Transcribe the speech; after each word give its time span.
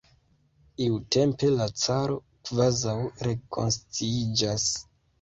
Iutempe 0.85 1.51
la 1.59 1.69
caro 1.83 2.17
kvazaŭ 2.49 2.99
rekonsciiĝas. 3.31 4.71